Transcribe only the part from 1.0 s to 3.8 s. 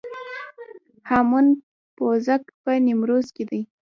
هامون پوزک په نیمروز کې دی